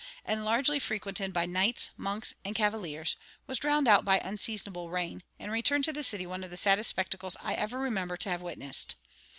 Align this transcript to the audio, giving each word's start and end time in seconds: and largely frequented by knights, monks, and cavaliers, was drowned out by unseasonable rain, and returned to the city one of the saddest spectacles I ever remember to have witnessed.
and 0.25 0.43
largely 0.43 0.79
frequented 0.79 1.31
by 1.31 1.45
knights, 1.45 1.91
monks, 1.95 2.33
and 2.43 2.55
cavaliers, 2.55 3.15
was 3.45 3.59
drowned 3.59 3.87
out 3.87 4.03
by 4.03 4.17
unseasonable 4.23 4.89
rain, 4.89 5.21
and 5.37 5.51
returned 5.51 5.85
to 5.85 5.93
the 5.93 6.01
city 6.01 6.25
one 6.25 6.43
of 6.43 6.49
the 6.49 6.57
saddest 6.57 6.89
spectacles 6.89 7.37
I 7.39 7.53
ever 7.53 7.77
remember 7.77 8.17
to 8.17 8.29
have 8.31 8.41
witnessed. 8.41 8.95